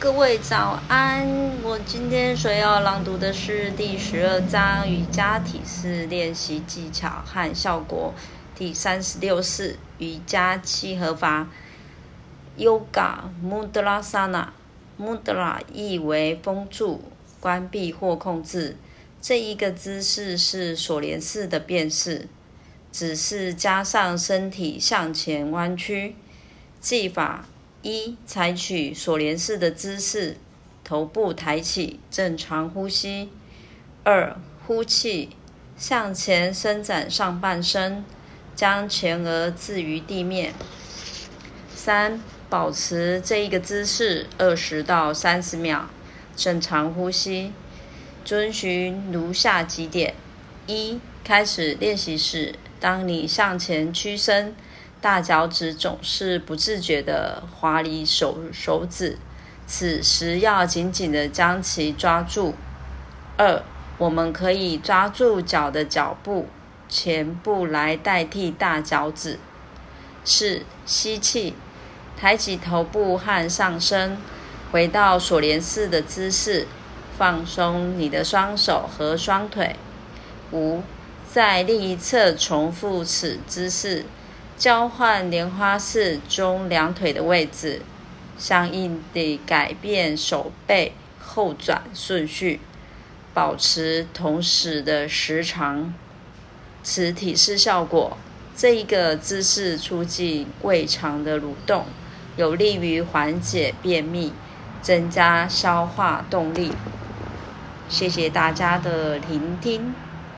[0.00, 1.28] 各位早安！
[1.62, 8.14] 我今天所要朗读的是第十二章瑜伽体式练习技巧和效果，
[8.56, 11.48] 第三十六式瑜伽七合法。
[12.56, 17.02] Yoga Mudra Sana，Mudra 意为封住、
[17.38, 18.78] 关闭或控制。
[19.20, 22.26] 这一个姿势是锁莲式的变式，
[22.90, 26.16] 只是加上身体向前弯曲。
[26.80, 27.44] 技法。
[27.82, 30.36] 一、采取锁链式的姿势，
[30.84, 33.30] 头部抬起，正常呼吸。
[34.04, 35.30] 二、呼气，
[35.78, 38.04] 向前伸展上半身，
[38.54, 40.52] 将前额置于地面。
[41.74, 45.88] 三、保持这一个姿势二十到三十秒，
[46.36, 47.52] 正常呼吸。
[48.22, 50.14] 遵循如下几点：
[50.66, 54.54] 一、开始练习时，当你向前屈伸。
[55.00, 59.16] 大脚趾总是不自觉地滑离手手指，
[59.66, 62.54] 此时要紧紧地将其抓住。
[63.38, 63.62] 二，
[63.96, 66.48] 我们可以抓住脚的脚部、
[66.88, 69.38] 前部来代替大脚趾。
[70.22, 71.54] 四，吸气，
[72.14, 74.18] 抬起头部和上身，
[74.70, 76.66] 回到锁莲式的姿势，
[77.16, 79.76] 放松你的双手和双腿。
[80.52, 80.82] 五，
[81.32, 84.04] 在另一侧重复此姿势。
[84.60, 87.80] 交换莲花式中两腿的位置，
[88.36, 92.60] 相应地改变手背后转顺序，
[93.32, 95.94] 保持同时的时长。
[96.82, 98.18] 此体式效果，
[98.54, 101.86] 这一个姿势促进胃肠的蠕动，
[102.36, 104.34] 有利于缓解便秘，
[104.82, 106.72] 增加消化动力。
[107.88, 109.94] 谢谢大家的聆听。